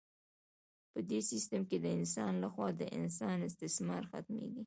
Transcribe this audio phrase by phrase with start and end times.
[0.91, 4.59] په دې سیستم کې د انسان لخوا د انسان استثمار ختمیږي.